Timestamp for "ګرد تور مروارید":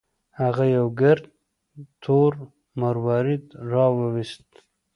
0.99-3.45